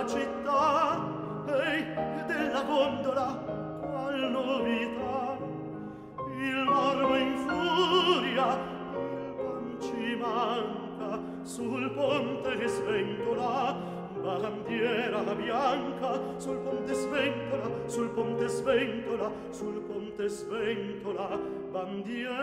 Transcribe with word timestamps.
della 0.00 0.06
città 0.06 1.04
e 1.46 1.84
della 2.26 2.62
gondola 2.62 3.44
qual 3.80 4.30
novità. 4.30 5.38
Il 6.38 6.64
marmo 6.64 7.16
in 7.16 7.36
furia 7.36 8.58
il 8.94 9.34
pan 9.36 9.76
ci 9.80 10.16
manca 10.16 11.20
sul 11.42 11.90
ponte 11.90 12.56
che 12.56 12.68
sventola 12.68 13.98
bandiera 14.20 15.22
bianca 15.34 16.20
sul 16.36 16.58
ponte 16.58 16.94
sventola 16.94 17.70
sul 17.86 18.08
ponte 18.10 18.48
sventola 18.48 19.30
sul 19.50 19.80
ponte 19.80 20.28
sventola 20.28 21.38
bandiera 21.70 22.38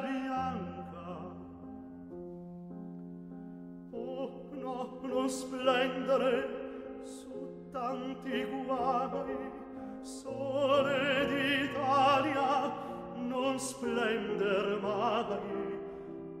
bianca. 0.00 0.61
splendere 5.32 7.00
su 7.02 7.68
tanti 7.72 8.44
guai. 8.44 9.50
Sole 10.02 11.26
d'Italia 11.30 12.72
non 13.14 13.58
splender 13.58 14.78
mai 14.82 15.80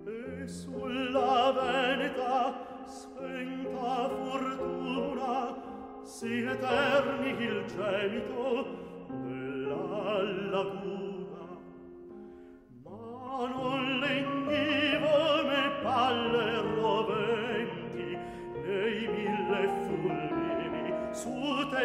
e 0.04 0.48
sulla 0.48 1.52
veneta 1.52 2.82
spenta 2.86 4.08
fortuna 4.08 5.62
si 6.02 6.42
eterni 6.42 7.30
il 7.44 7.64
gemito 7.66 8.66
della 9.08 10.22
laguna. 10.50 11.01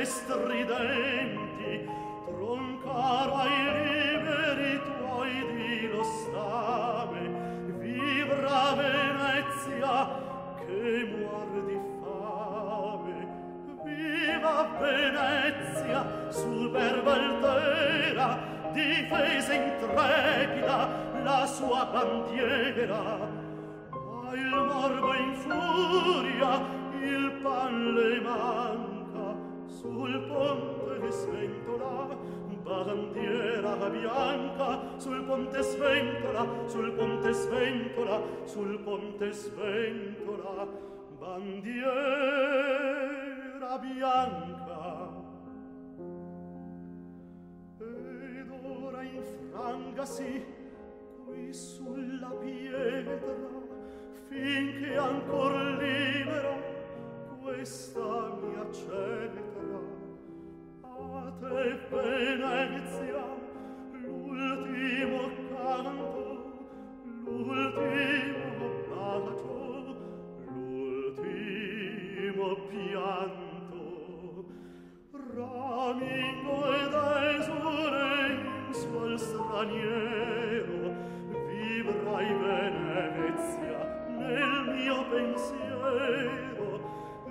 stridenti 0.08 1.90
troncar 2.26 3.30
ai 3.44 3.58
liberi 3.76 4.82
tuoi 4.88 5.34
di 5.52 5.88
lo 5.92 6.04
stame 6.04 7.24
vibra 7.80 8.74
Venezia 8.74 9.96
che 10.60 11.08
muore 11.12 11.60
di 11.68 11.80
fame. 12.00 13.18
Viva 13.84 14.58
Venezia 14.80 16.00
superba 16.30 17.14
altera 17.14 18.40
difesa 18.72 19.54
intrepida 19.54 20.78
la 21.24 21.46
sua 21.46 21.86
bandiera. 21.92 23.02
Ma 23.92 24.34
il 24.34 24.50
morbo 24.50 25.14
in 25.14 25.34
furia 25.36 26.52
il 27.02 27.40
pan 27.42 27.94
le 27.94 28.22
manda 28.22 28.97
sul 29.80 30.26
ponte 30.28 31.00
che 31.02 31.12
sventola 31.12 32.18
bandiera 32.64 33.90
bianca 33.90 34.98
sul 34.98 35.24
ponte 35.24 35.62
sventola 35.62 36.46
sul 36.66 36.92
ponte 36.94 37.32
sventola 37.32 38.22
sul 38.46 38.80
ponte 38.80 39.32
sventola 39.32 40.68
bandiera 41.20 42.18
bianca. 43.78 45.10
Ed 47.80 48.50
ora 48.64 49.04
infrangasi 49.04 50.46
qui 51.26 51.54
sulla 51.54 52.32
pietra 52.42 53.36
finché 54.28 54.98
ancor 54.98 55.54
libero 55.78 56.56
questa 57.42 58.07
pianto 72.70 74.46
ramingo 75.36 76.58
ed 76.82 76.94
esule 77.36 78.10
in 78.34 78.74
sol 78.74 79.18
straniero 79.18 80.92
vivrai 81.48 82.30
Venezia 82.44 83.80
nel 84.20 84.56
mio 84.76 84.98
pensiero 85.10 86.70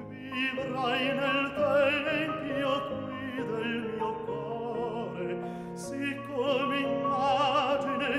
vivrai 0.08 1.04
nel 1.20 1.52
tempio 1.54 2.72
qui 2.88 3.44
del 3.50 3.80
mio 3.94 4.10
cuore 4.24 5.30
siccome 5.74 6.78
immagine 6.78 8.10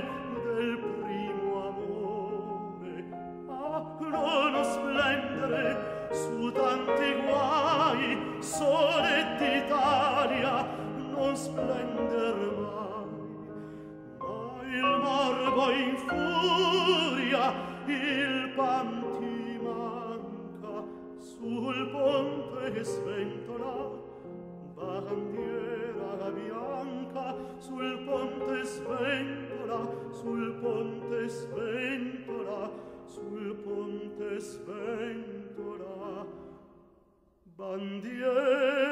del 0.43 0.77
primo 0.77 1.67
amore. 1.67 2.95
Ah 3.49 3.97
non 3.99 4.63
splendere 4.63 5.96
su 6.17 6.51
tanti 6.51 7.13
guai 7.25 8.17
sole 8.39 9.35
d'Italia 9.37 10.65
non 11.13 11.35
splender 11.35 12.37
mai. 12.57 13.05
Ma 14.17 14.63
il 14.77 14.99
morbo 15.05 15.69
in 15.69 15.95
furia 16.07 17.53
il 17.85 18.51
panti 18.55 19.59
manca. 19.61 20.75
Sul 21.19 21.89
ponte 21.91 22.71
che 22.71 22.83
sventola 22.83 23.75
bandiera 24.73 26.31
bianca. 26.31 27.35
Sul 27.59 27.99
ponte 28.05 28.63
sventola 28.63 29.79
sul 30.11 30.53
ponte 30.61 31.27
sventola 31.27 32.71
sul 33.05 33.55
ponte 33.63 34.39
sventola. 34.39 35.36
bandiere. 37.57 38.86